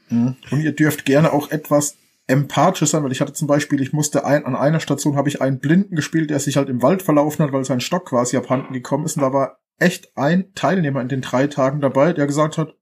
Mhm. 0.10 0.36
Und 0.50 0.62
ihr 0.62 0.72
dürft 0.72 1.06
gerne 1.06 1.32
auch 1.32 1.52
etwas 1.52 1.98
empathisch 2.26 2.90
sein, 2.90 3.04
weil 3.04 3.12
ich 3.12 3.22
hatte 3.22 3.34
zum 3.34 3.48
Beispiel, 3.48 3.82
ich 3.82 3.94
musste 3.94 4.26
ein, 4.26 4.46
an 4.46 4.56
einer 4.56 4.80
Station 4.80 5.16
habe 5.16 5.30
ich 5.30 5.42
einen 5.42 5.60
Blinden 5.60 5.96
gespielt, 5.96 6.30
der 6.32 6.40
sich 6.40 6.58
halt 6.58 6.70
im 6.70 6.82
Wald 6.82 7.02
verlaufen 7.04 7.44
hat, 7.46 7.52
weil 7.52 7.64
sein 7.66 7.82
Stock 7.82 8.08
quasi 8.10 8.38
abhanden 8.38 8.74
gekommen 8.74 9.06
ist. 9.06 9.18
Und 9.18 9.22
da 9.24 9.34
war 9.34 9.60
echt 9.78 10.16
ein 10.18 10.54
Teilnehmer 10.56 11.02
in 11.02 11.10
den 11.10 11.22
drei 11.22 11.48
Tagen 11.48 11.82
dabei, 11.82 12.14
der 12.14 12.26
gesagt 12.28 12.58
hat, 12.58 12.76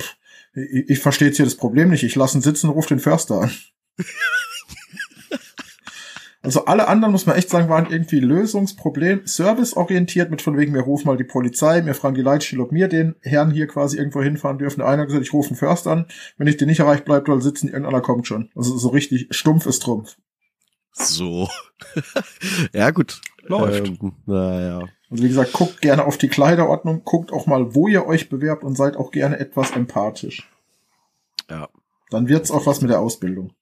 pff, 0.00 0.16
ich, 0.54 0.90
ich 0.90 0.98
verstehe 1.00 1.28
jetzt 1.28 1.36
hier 1.36 1.46
das 1.46 1.56
Problem 1.56 1.90
nicht, 1.90 2.02
ich 2.04 2.14
lasse 2.16 2.38
ihn 2.38 2.42
sitzen 2.42 2.68
und 2.68 2.74
ruf 2.74 2.86
den 2.86 2.98
Förster 3.00 3.42
an. 3.42 3.50
Also 6.40 6.66
alle 6.66 6.86
anderen, 6.86 7.10
muss 7.10 7.26
man 7.26 7.36
echt 7.36 7.50
sagen, 7.50 7.68
waren 7.68 7.90
irgendwie 7.90 8.20
Lösungsproblem, 8.20 9.22
serviceorientiert 9.24 10.30
mit 10.30 10.40
von 10.40 10.56
wegen, 10.56 10.72
wir 10.72 10.82
rufen 10.82 11.08
mal 11.08 11.16
die 11.16 11.24
Polizei, 11.24 11.84
wir 11.84 11.94
fragen 11.94 12.14
die 12.14 12.22
Leitstelle, 12.22 12.62
ob 12.62 12.72
wir 12.72 12.86
den 12.86 13.16
Herrn 13.22 13.50
hier 13.50 13.66
quasi 13.66 13.98
irgendwo 13.98 14.22
hinfahren 14.22 14.58
dürfen. 14.58 14.80
Einer 14.80 15.02
hat 15.02 15.08
gesagt, 15.08 15.26
ich 15.26 15.32
rufe 15.32 15.48
einen 15.48 15.56
Förster 15.56 15.90
an, 15.90 16.06
wenn 16.36 16.46
ich 16.46 16.56
den 16.56 16.68
nicht 16.68 16.78
erreicht, 16.78 17.04
bleibt 17.04 17.26
dort 17.26 17.42
sitzen, 17.42 17.68
irgendeiner 17.68 18.00
kommt 18.00 18.28
schon. 18.28 18.50
Also 18.54 18.76
so 18.78 18.88
richtig 18.88 19.26
stumpf 19.30 19.66
ist 19.66 19.82
Trumpf. 19.82 20.16
So. 20.92 21.48
ja, 22.72 22.90
gut. 22.90 23.20
Läuft. 23.42 23.88
Ähm, 23.88 24.12
naja. 24.26 24.84
Also 25.10 25.24
wie 25.24 25.28
gesagt, 25.28 25.52
guckt 25.52 25.80
gerne 25.80 26.04
auf 26.04 26.18
die 26.18 26.28
Kleiderordnung, 26.28 27.02
guckt 27.04 27.32
auch 27.32 27.46
mal, 27.46 27.74
wo 27.74 27.88
ihr 27.88 28.06
euch 28.06 28.28
bewerbt 28.28 28.62
und 28.62 28.76
seid 28.76 28.96
auch 28.96 29.10
gerne 29.10 29.40
etwas 29.40 29.72
empathisch. 29.72 30.48
Ja. 31.50 31.68
Dann 32.10 32.28
wird's 32.28 32.50
auch 32.50 32.66
was 32.66 32.80
mit 32.80 32.90
der 32.90 33.00
Ausbildung. 33.00 33.52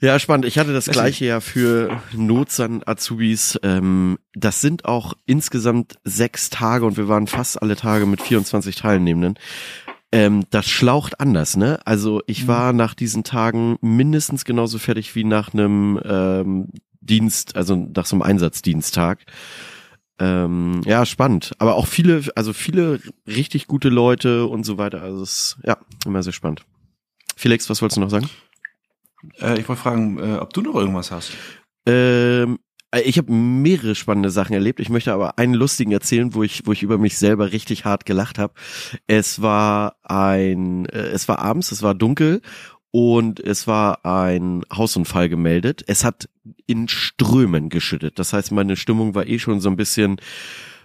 Ja, 0.00 0.18
spannend. 0.18 0.44
Ich 0.44 0.58
hatte 0.58 0.74
das 0.74 0.86
gleiche 0.86 1.24
ja 1.24 1.40
für 1.40 2.00
Notsan 2.14 2.82
Azubis. 2.84 3.58
Ähm, 3.62 4.18
das 4.34 4.60
sind 4.60 4.84
auch 4.84 5.14
insgesamt 5.24 5.94
sechs 6.04 6.50
Tage 6.50 6.84
und 6.84 6.98
wir 6.98 7.08
waren 7.08 7.26
fast 7.26 7.62
alle 7.62 7.76
Tage 7.76 8.04
mit 8.04 8.20
24 8.20 8.76
Teilnehmenden. 8.76 9.38
Ähm, 10.12 10.44
das 10.50 10.68
schlaucht 10.68 11.18
anders, 11.18 11.56
ne? 11.56 11.78
Also 11.86 12.22
ich 12.26 12.42
Mhm. 12.44 12.48
war 12.48 12.72
nach 12.74 12.92
diesen 12.94 13.24
Tagen 13.24 13.76
mindestens 13.80 14.44
genauso 14.44 14.78
fertig 14.78 15.14
wie 15.14 15.24
nach 15.24 15.54
einem 15.54 15.98
ähm, 16.04 16.68
Dienst, 17.00 17.56
also 17.56 17.74
nach 17.76 18.04
so 18.04 18.16
einem 18.16 18.22
Einsatzdiensttag. 18.22 19.24
Ähm, 20.18 20.82
ja, 20.84 21.06
spannend. 21.06 21.52
Aber 21.58 21.74
auch 21.74 21.86
viele, 21.86 22.22
also 22.34 22.52
viele 22.52 23.00
richtig 23.26 23.66
gute 23.66 23.88
Leute 23.88 24.46
und 24.46 24.64
so 24.64 24.76
weiter. 24.76 25.00
Also 25.02 25.22
es 25.22 25.30
ist 25.30 25.56
ja 25.64 25.78
immer 26.04 26.22
sehr 26.22 26.32
spannend. 26.34 26.64
Felix, 27.34 27.68
was 27.70 27.80
wolltest 27.82 27.96
du 27.96 28.00
noch 28.02 28.10
sagen? 28.10 28.28
Äh, 29.40 29.58
ich 29.60 29.68
wollte 29.68 29.82
fragen, 29.82 30.18
äh, 30.18 30.38
ob 30.38 30.52
du 30.52 30.62
noch 30.62 30.74
irgendwas 30.74 31.10
hast. 31.10 31.32
Ähm, 31.86 32.58
äh, 32.90 33.02
ich 33.02 33.18
habe 33.18 33.32
mehrere 33.32 33.94
spannende 33.94 34.30
Sachen 34.30 34.54
erlebt. 34.54 34.80
Ich 34.80 34.88
möchte 34.88 35.12
aber 35.12 35.38
einen 35.38 35.54
lustigen 35.54 35.92
erzählen, 35.92 36.34
wo 36.34 36.42
ich, 36.42 36.66
wo 36.66 36.72
ich 36.72 36.82
über 36.82 36.98
mich 36.98 37.16
selber 37.18 37.52
richtig 37.52 37.84
hart 37.84 38.06
gelacht 38.06 38.38
habe. 38.38 38.54
Es 39.06 39.42
war 39.42 39.96
ein, 40.02 40.86
äh, 40.86 41.08
es 41.08 41.28
war 41.28 41.38
abends, 41.38 41.72
es 41.72 41.82
war 41.82 41.94
dunkel 41.94 42.42
und 42.90 43.40
es 43.40 43.66
war 43.66 44.04
ein 44.04 44.62
Hausunfall 44.72 45.28
gemeldet. 45.28 45.84
Es 45.86 46.04
hat 46.04 46.28
in 46.66 46.88
Strömen 46.88 47.68
geschüttet. 47.68 48.18
Das 48.18 48.32
heißt, 48.32 48.52
meine 48.52 48.76
Stimmung 48.76 49.14
war 49.14 49.26
eh 49.26 49.38
schon 49.38 49.60
so 49.60 49.68
ein 49.68 49.76
bisschen, 49.76 50.16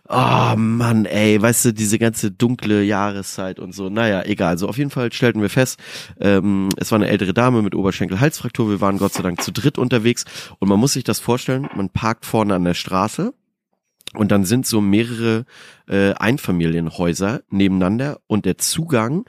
oh 0.09 0.55
Mann, 0.55 1.05
ey, 1.05 1.41
weißt 1.41 1.65
du, 1.65 1.73
diese 1.73 1.99
ganze 1.99 2.31
dunkle 2.31 2.83
Jahreszeit 2.83 3.59
und 3.59 3.73
so. 3.73 3.89
Naja, 3.89 4.23
egal. 4.23 4.49
Also 4.49 4.67
auf 4.67 4.77
jeden 4.77 4.89
Fall 4.89 5.11
stellten 5.11 5.41
wir 5.41 5.49
fest, 5.49 5.79
ähm, 6.19 6.69
es 6.77 6.91
war 6.91 6.97
eine 6.97 7.07
ältere 7.07 7.33
Dame 7.33 7.61
mit 7.61 7.75
Oberschenkel-Halsfraktur. 7.75 8.69
Wir 8.69 8.81
waren 8.81 8.97
Gott 8.97 9.13
sei 9.13 9.23
Dank 9.23 9.41
zu 9.41 9.51
dritt 9.51 9.77
unterwegs. 9.77 10.25
Und 10.59 10.67
man 10.67 10.79
muss 10.79 10.93
sich 10.93 11.03
das 11.03 11.19
vorstellen, 11.19 11.69
man 11.75 11.89
parkt 11.89 12.25
vorne 12.25 12.55
an 12.55 12.63
der 12.63 12.73
Straße 12.73 13.33
und 14.13 14.31
dann 14.31 14.45
sind 14.45 14.65
so 14.65 14.81
mehrere 14.81 15.45
äh, 15.87 16.13
Einfamilienhäuser 16.13 17.41
nebeneinander 17.49 18.19
und 18.27 18.45
der 18.45 18.57
Zugang 18.57 19.25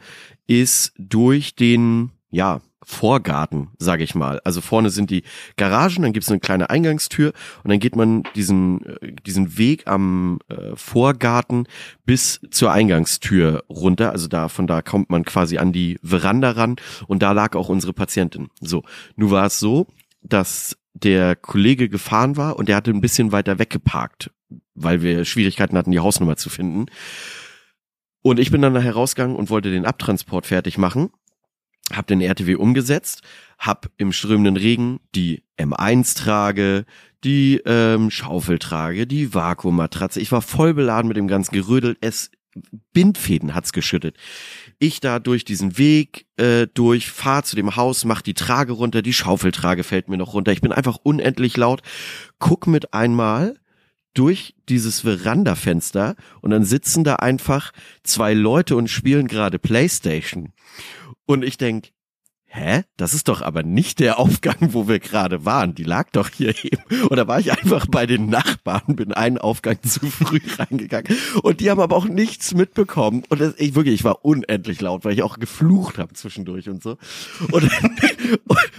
ist 0.46 0.92
durch 0.98 1.54
den, 1.54 2.10
ja, 2.30 2.60
Vorgarten, 2.84 3.70
sage 3.78 4.04
ich 4.04 4.14
mal. 4.14 4.40
Also 4.44 4.60
vorne 4.60 4.90
sind 4.90 5.10
die 5.10 5.22
Garagen, 5.56 6.02
dann 6.02 6.12
gibt's 6.12 6.30
eine 6.30 6.40
kleine 6.40 6.70
Eingangstür 6.70 7.32
und 7.62 7.70
dann 7.70 7.78
geht 7.78 7.96
man 7.96 8.24
diesen, 8.34 8.84
äh, 8.86 9.12
diesen 9.26 9.58
Weg 9.58 9.86
am 9.86 10.38
äh, 10.48 10.74
Vorgarten 10.74 11.66
bis 12.04 12.40
zur 12.50 12.72
Eingangstür 12.72 13.64
runter. 13.68 14.12
Also 14.12 14.28
da, 14.28 14.48
von 14.48 14.66
da 14.66 14.82
kommt 14.82 15.10
man 15.10 15.24
quasi 15.24 15.58
an 15.58 15.72
die 15.72 15.98
Veranda 16.02 16.50
ran 16.50 16.76
und 17.06 17.22
da 17.22 17.32
lag 17.32 17.54
auch 17.54 17.68
unsere 17.68 17.92
Patientin. 17.92 18.48
So, 18.60 18.82
nun 19.16 19.30
war 19.30 19.46
es 19.46 19.58
so, 19.58 19.86
dass 20.22 20.76
der 20.94 21.36
Kollege 21.36 21.88
gefahren 21.88 22.36
war 22.36 22.56
und 22.56 22.68
der 22.68 22.76
hatte 22.76 22.90
ein 22.90 23.00
bisschen 23.00 23.32
weiter 23.32 23.58
weggeparkt, 23.58 24.30
weil 24.74 25.02
wir 25.02 25.24
Schwierigkeiten 25.24 25.76
hatten, 25.76 25.90
die 25.90 26.00
Hausnummer 26.00 26.36
zu 26.36 26.50
finden. 26.50 26.86
Und 28.22 28.38
ich 28.38 28.50
bin 28.50 28.62
dann 28.62 28.72
nachher 28.72 28.92
rausgegangen 28.92 29.36
und 29.36 29.50
wollte 29.50 29.70
den 29.70 29.84
Abtransport 29.84 30.46
fertig 30.46 30.78
machen, 30.78 31.10
hab 31.92 32.06
den 32.06 32.20
RTW 32.20 32.56
umgesetzt, 32.56 33.22
hab 33.58 33.90
im 33.96 34.12
strömenden 34.12 34.56
Regen 34.56 35.00
die 35.14 35.42
M1 35.58 36.16
trage, 36.16 36.84
die 37.24 37.60
ähm, 37.64 38.10
Schaufel 38.10 38.58
trage, 38.58 39.06
die 39.06 39.34
Vakuummatratze. 39.34 40.20
Ich 40.20 40.32
war 40.32 40.42
voll 40.42 40.74
beladen 40.74 41.08
mit 41.08 41.16
dem 41.16 41.28
ganzen 41.28 41.54
Gerödel. 41.54 41.96
Es 42.00 42.30
Bindfäden 42.92 43.54
hat's 43.54 43.72
geschüttet. 43.72 44.16
Ich 44.78 45.00
da 45.00 45.18
durch 45.18 45.44
diesen 45.44 45.78
Weg 45.78 46.26
äh, 46.36 46.66
durch, 46.74 47.10
fahr 47.10 47.44
zu 47.44 47.56
dem 47.56 47.76
Haus, 47.76 48.04
mach 48.04 48.20
die 48.20 48.34
Trage 48.34 48.72
runter, 48.72 49.00
die 49.00 49.14
Schaufeltrage 49.14 49.84
fällt 49.84 50.08
mir 50.08 50.18
noch 50.18 50.34
runter. 50.34 50.52
Ich 50.52 50.60
bin 50.60 50.72
einfach 50.72 50.98
unendlich 51.02 51.56
laut, 51.56 51.82
guck 52.38 52.66
mit 52.66 52.92
einmal 52.92 53.56
durch 54.14 54.54
dieses 54.68 55.00
Verandafenster 55.00 56.16
und 56.42 56.50
dann 56.50 56.64
sitzen 56.64 57.04
da 57.04 57.16
einfach 57.16 57.72
zwei 58.02 58.34
Leute 58.34 58.76
und 58.76 58.88
spielen 58.88 59.26
gerade 59.26 59.58
Playstation. 59.58 60.52
Und 61.26 61.44
ich 61.44 61.56
denk, 61.56 61.92
hä? 62.52 62.82
Das 62.96 63.14
ist 63.14 63.28
doch 63.28 63.42
aber 63.42 63.62
nicht 63.62 63.98
der 63.98 64.18
Aufgang, 64.18 64.74
wo 64.74 64.86
wir 64.86 65.00
gerade 65.00 65.44
waren. 65.44 65.74
Die 65.74 65.84
lag 65.84 66.10
doch 66.10 66.28
hier 66.28 66.54
eben. 66.64 66.82
Und 67.08 67.16
da 67.16 67.26
war 67.26 67.40
ich 67.40 67.50
einfach 67.52 67.86
bei 67.86 68.06
den 68.06 68.28
Nachbarn, 68.28 68.96
bin 68.96 69.12
einen 69.12 69.38
Aufgang 69.38 69.82
zu 69.82 70.00
früh 70.06 70.40
reingegangen. 70.58 71.16
Und 71.42 71.60
die 71.60 71.70
haben 71.70 71.80
aber 71.80 71.96
auch 71.96 72.06
nichts 72.06 72.54
mitbekommen. 72.54 73.24
Und 73.28 73.40
das, 73.40 73.54
ich 73.58 73.74
wirklich, 73.74 73.94
ich 73.94 74.04
war 74.04 74.24
unendlich 74.24 74.80
laut, 74.80 75.04
weil 75.04 75.14
ich 75.14 75.22
auch 75.22 75.38
geflucht 75.38 75.98
habe 75.98 76.12
zwischendurch 76.14 76.68
und 76.68 76.82
so. 76.82 76.96
Und, 77.52 77.68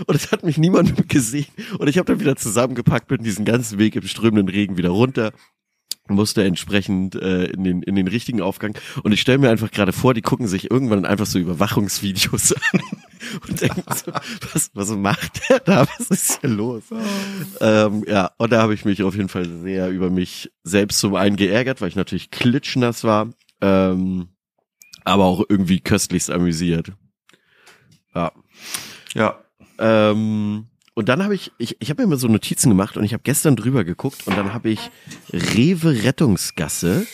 und 0.08 0.16
es 0.16 0.32
hat 0.32 0.44
mich 0.44 0.58
niemand 0.58 1.10
gesehen. 1.10 1.48
Und 1.78 1.88
ich 1.88 1.98
habe 1.98 2.06
dann 2.06 2.20
wieder 2.20 2.36
zusammengepackt, 2.36 3.08
bin 3.08 3.24
diesen 3.24 3.46
ganzen 3.46 3.80
Weg 3.80 3.96
im 3.96 4.04
strömenden 4.04 4.48
Regen 4.48 4.78
wieder 4.78 4.90
runter 4.90 5.32
musste 6.08 6.44
entsprechend 6.44 7.16
äh, 7.16 7.46
in 7.46 7.64
den 7.64 7.82
in 7.84 7.96
den 7.96 8.08
richtigen 8.08 8.42
Aufgang 8.42 8.78
und 9.04 9.12
ich 9.14 9.22
stelle 9.22 9.38
mir 9.38 9.50
einfach 9.50 9.72
gerade 9.72 9.94
vor, 9.94 10.14
die 10.14 10.22
gucken 10.22 10.48
sich 10.48 10.70
irgendwann 10.70 11.06
einfach 11.06 11.26
so 11.26 11.40
Überwachungsvideos 11.40 12.54
an 12.72 12.82
und 13.48 13.62
denken 13.62 13.84
so, 13.96 14.12
was 14.54 14.72
was 14.74 14.90
macht 14.92 15.50
der 15.50 15.60
da, 15.60 15.88
was 15.98 16.10
ist 16.10 16.42
hier 16.42 16.50
los? 16.50 16.84
Ähm, 17.62 18.04
ja, 18.08 18.32
und 18.38 18.52
da 18.52 18.62
habe 18.62 18.74
ich 18.74 18.84
mich 18.84 19.02
auf 19.04 19.16
jeden 19.16 19.30
Fall 19.30 19.48
sehr 19.48 19.90
über 19.90 20.10
mich 20.10 20.52
selbst 20.64 21.00
zum 21.00 21.16
einen 21.16 21.38
geärgert, 21.38 21.80
weil 21.80 21.90
ich 21.90 21.96
natürlich 21.96 22.32
klitschnass 22.32 23.04
war, 23.04 23.30
ähm, 23.62 24.28
aber 25.06 25.24
auch 25.26 25.44
irgendwie 25.48 25.80
köstlichst 25.80 26.30
amüsiert. 26.32 26.92
Ja. 28.14 28.32
Ja. 29.14 29.40
Ähm, 29.80 30.68
und 30.94 31.10
dann 31.10 31.24
habe 31.24 31.36
ich, 31.36 31.52
ich, 31.58 31.78
ich 31.80 31.90
habe 31.90 32.02
mir 32.02 32.06
immer 32.06 32.18
so 32.18 32.28
Notizen 32.28 32.70
gemacht 32.70 32.98
und 32.98 33.04
ich 33.04 33.14
habe 33.14 33.24
gestern 33.24 33.56
drüber 33.56 33.84
geguckt 33.84 34.28
und 34.28 34.38
dann 34.38 34.54
habe 34.54 34.70
ich 34.70 34.92
Rewe 35.32 36.04
Rettungsgasse 36.04 37.08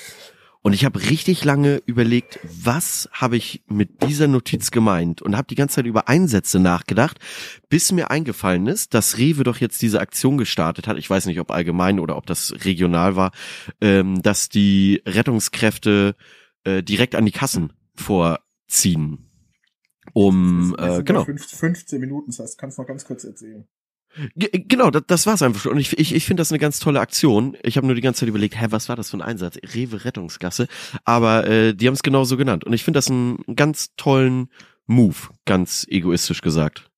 und 0.62 0.74
ich 0.74 0.84
habe 0.84 1.00
richtig 1.10 1.46
lange 1.46 1.82
überlegt, 1.86 2.40
was 2.44 3.10
habe 3.14 3.38
ich 3.38 3.64
mit 3.68 4.04
dieser 4.04 4.28
Notiz 4.28 4.72
gemeint 4.72 5.22
und 5.22 5.38
habe 5.38 5.48
die 5.48 5.56
ganze 5.56 5.78
Zeit 5.78 5.86
über 5.86 6.10
Einsätze 6.10 6.60
nachgedacht, 6.60 7.20
bis 7.70 7.94
mir 7.94 8.12
eingefallen 8.12 8.68
ist, 8.68 8.94
dass 8.94 9.18
Rewe 9.18 9.46
doch 9.46 9.58
jetzt 9.58 9.82
diese 9.82 10.02
Aktion 10.02 10.38
gestartet 10.38 10.88
hat. 10.88 10.98
Ich 10.98 11.10
weiß 11.10 11.28
nicht, 11.28 11.40
ob 11.40 11.52
allgemein 11.52 12.00
oder 12.00 12.18
ob 12.18 12.26
das 12.26 12.54
regional 12.66 13.16
war, 13.16 13.32
ähm, 13.80 14.22
dass 14.22 14.50
die 14.50 15.02
Rettungskräfte 15.06 16.16
äh, 16.66 16.84
direkt 16.84 17.16
an 17.16 17.26
die 17.26 17.32
Kassen 17.32 17.72
vorziehen. 17.96 19.29
Um 20.14 20.76
äh, 20.80 21.04
genau. 21.04 21.26
15 21.26 22.00
Minuten, 22.00 22.28
das 22.32 22.40
heißt, 22.40 22.58
kannst 22.58 22.78
du 22.78 22.82
noch 22.82 22.88
ganz 22.88 23.06
kurz 23.06 23.24
erzählen. 23.24 23.68
Ge- 24.36 24.66
Genau, 24.68 24.90
das, 24.90 25.04
das 25.08 25.26
war's 25.28 25.42
einfach 25.42 25.62
schon. 25.62 25.74
Und 25.74 25.78
ich, 25.80 25.98
ich, 26.00 26.16
ich 26.16 26.26
finde 26.26 26.42
das 26.42 26.52
eine 26.52 26.58
ganz 26.60 26.80
tolle 26.80 27.00
Aktion. 27.00 27.56
Ich 27.64 27.78
habe 27.78 27.86
nur 27.86 27.96
die 27.96 28.02
ganze 28.02 28.22
Zeit 28.22 28.30
überlegt, 28.30 28.60
hä, 28.60 28.68
was 28.70 28.90
war 28.90 28.96
das 28.96 29.12
für 29.12 29.18
ein 29.18 29.22
Einsatz? 29.22 29.58
Rewe 29.76 30.04
Rettungsgasse. 30.06 30.68
Aber 31.06 31.46
äh, 31.48 31.74
die 31.76 31.86
haben 31.88 31.94
es 31.94 32.02
genau 32.04 32.24
so 32.24 32.36
genannt. 32.38 32.64
Und 32.64 32.74
ich 32.74 32.84
finde 32.84 32.98
das 32.98 33.10
einen 33.10 33.38
ganz 33.56 33.96
tollen 33.98 34.50
Move, 34.88 35.16
ganz 35.46 35.86
egoistisch 35.90 36.42
gesagt. 36.42 36.90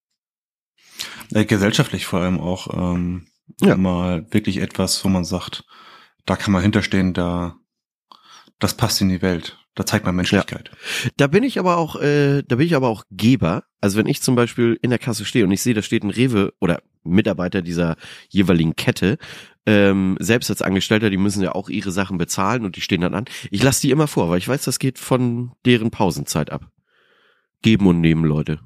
Äh, 1.34 1.46
gesellschaftlich 1.46 2.06
vor 2.06 2.22
allem 2.22 2.40
auch 2.40 2.94
ähm, 2.94 3.28
Ja. 3.62 3.76
mal 3.76 4.26
wirklich 4.32 4.58
etwas, 4.58 5.04
wo 5.04 5.10
man 5.10 5.26
sagt, 5.26 5.66
da 6.26 6.36
kann 6.38 6.54
man 6.54 6.62
hinterstehen, 6.62 7.14
da 7.14 7.58
das 8.60 8.76
passt 8.76 9.02
in 9.02 9.10
die 9.10 9.22
Welt. 9.22 9.58
Da 9.76 9.86
zeigt 9.86 10.06
man 10.06 10.16
Menschlichkeit. 10.16 10.70
Da 11.16 11.28
bin 11.28 11.44
ich 11.44 11.58
aber 11.58 11.78
auch, 11.78 11.96
äh, 11.96 12.44
da 12.46 12.58
bin 12.58 12.66
ich 12.66 12.76
aber 12.76 12.90
auch 12.90 13.06
Geber. 13.10 13.64
Also 13.80 13.98
wenn 13.98 14.08
ich 14.08 14.22
zum 14.22 14.36
Beispiel 14.36 14.78
in 14.82 14.90
der 14.90 15.00
Kasse 15.00 15.24
stehe 15.24 15.46
und 15.46 15.52
ich 15.52 15.62
sehe, 15.62 15.74
da 15.74 15.82
steht 15.82 16.04
ein 16.04 16.10
Rewe 16.10 16.54
oder 16.60 16.82
Mitarbeiter 17.04 17.62
dieser 17.62 17.96
jeweiligen 18.30 18.76
Kette, 18.76 19.18
ähm, 19.66 20.18
selbst 20.20 20.50
als 20.50 20.62
Angestellter, 20.62 21.10
die 21.10 21.18
müssen 21.18 21.42
ja 21.42 21.54
auch 21.54 21.70
ihre 21.70 21.92
Sachen 21.92 22.18
bezahlen 22.18 22.66
und 22.66 22.76
die 22.76 22.82
stehen 22.82 23.02
dann 23.02 23.16
an. 23.16 23.26
Ich 23.50 23.64
lasse 23.64 23.82
die 23.82 23.92
immer 23.92 24.08
vor, 24.08 24.30
weil 24.30 24.40
ich 24.40 24.48
weiß, 24.48 24.64
das 24.64 24.80
geht 24.80 25.00
von 25.00 25.52
deren 25.66 25.90
Pausenzeit 25.90 26.52
ab. 26.52 26.70
Geben 27.62 27.88
und 27.88 28.02
nehmen, 28.02 28.26
Leute. 28.26 28.60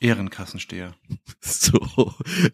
Ehrenkassensteher. 0.00 0.94
So, 1.40 2.12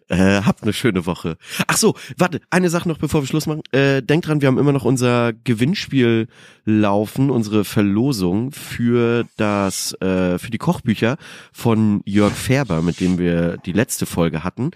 äh, 0.09 0.41
habt 0.43 0.63
eine 0.63 0.71
schöne 0.71 1.05
Woche. 1.05 1.37
Ach 1.67 1.75
so, 1.75 1.95
warte, 2.17 2.39
eine 2.49 2.69
Sache 2.69 2.87
noch, 2.87 2.97
bevor 2.97 3.21
wir 3.21 3.27
Schluss 3.27 3.47
machen. 3.47 3.61
Äh, 3.71 4.01
denkt 4.03 4.27
dran, 4.27 4.41
wir 4.41 4.47
haben 4.47 4.59
immer 4.59 4.71
noch 4.71 4.85
unser 4.85 5.33
Gewinnspiel 5.33 6.27
laufen, 6.65 7.29
unsere 7.29 7.65
Verlosung 7.65 8.51
für 8.51 9.25
das, 9.37 9.93
äh, 10.01 10.37
für 10.37 10.51
die 10.51 10.59
Kochbücher 10.59 11.17
von 11.51 12.01
Jörg 12.05 12.33
Färber, 12.33 12.81
mit 12.81 12.99
dem 12.99 13.17
wir 13.17 13.57
die 13.57 13.73
letzte 13.73 14.05
Folge 14.05 14.43
hatten. 14.43 14.71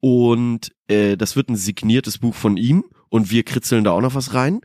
Und 0.00 0.72
äh, 0.88 1.16
das 1.16 1.36
wird 1.36 1.48
ein 1.48 1.56
signiertes 1.56 2.18
Buch 2.18 2.34
von 2.34 2.56
ihm 2.56 2.84
und 3.08 3.30
wir 3.30 3.42
kritzeln 3.44 3.84
da 3.84 3.92
auch 3.92 4.02
noch 4.02 4.14
was 4.14 4.34
rein 4.34 4.60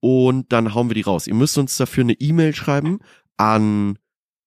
und 0.00 0.52
dann 0.52 0.74
hauen 0.74 0.90
wir 0.90 0.94
die 0.94 1.02
raus. 1.02 1.26
Ihr 1.26 1.34
müsst 1.34 1.56
uns 1.56 1.76
dafür 1.76 2.04
eine 2.04 2.14
E-Mail 2.14 2.54
schreiben 2.54 2.98
an 3.36 3.98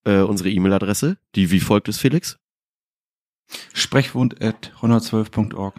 äh, 0.06 0.20
unsere 0.20 0.50
E-Mail-Adresse, 0.50 1.18
die 1.36 1.52
wie 1.52 1.60
folgt 1.60 1.88
ist, 1.88 2.00
Felix. 2.00 2.38
Sprechwund 3.74 4.42
at 4.42 4.74
112.org. 4.82 5.76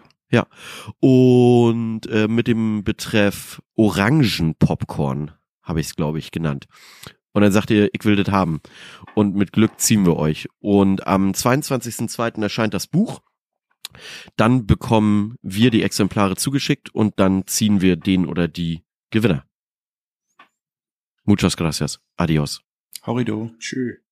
Und 1.01 2.07
äh, 2.07 2.29
mit 2.29 2.49
dem 2.49 2.85
Betreff 2.85 3.63
Orangenpopcorn 3.77 5.33
habe 5.63 5.81
ich 5.81 5.87
es, 5.87 5.97
glaube 5.97 6.19
ich, 6.19 6.31
genannt. 6.31 6.67
Und 7.33 7.43
dann 7.43 7.53
sagt 7.53 7.71
ihr, 7.71 7.91
ich 7.93 8.05
will 8.05 8.17
das 8.17 8.33
haben. 8.33 8.61
Und 9.15 9.35
mit 9.35 9.53
Glück 9.53 9.81
ziehen 9.81 10.07
wir 10.07 10.17
euch. 10.17 10.49
Und 10.61 11.07
am 11.07 11.33
22.02. 11.33 12.43
erscheint 12.43 12.75
das 12.75 12.87
Buch. 12.87 13.21
Dann 14.37 14.67
bekommen 14.67 15.37
wir 15.43 15.71
die 15.71 15.83
Exemplare 15.83 16.37
zugeschickt 16.37 16.95
und 16.95 17.19
dann 17.19 17.47
ziehen 17.47 17.81
wir 17.81 17.97
den 17.97 18.27
oder 18.27 18.49
die 18.49 18.85
Gewinner. 19.11 19.45
Muchas 21.25 21.57
gracias. 21.57 22.01
Adios. 22.17 22.63
Horrido. 23.07 23.51
Tschö. 23.59 24.04